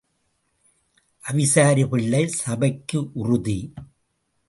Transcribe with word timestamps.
அவிசாரி 1.23 1.83
பிள்ளை 1.89 2.27
சபைக்கு 2.27 2.99
உறுதி. 3.13 3.59